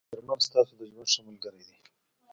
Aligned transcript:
مېرمن 0.13 0.39
ستاسو 0.47 0.73
د 0.79 0.81
ژوند 0.91 1.09
ښه 1.13 1.21
ملګری 1.27 1.61
دی 1.67 1.77